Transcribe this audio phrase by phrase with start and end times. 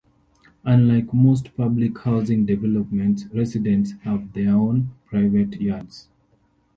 [0.63, 6.07] Unlike most public housing developments, residents have their own private yards.